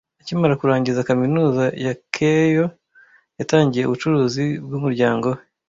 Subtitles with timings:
[0.21, 2.65] Akimara kurangiza kaminuza ya Keio,
[3.39, 5.41] yatangiye ubucuruzi bwumuryango we.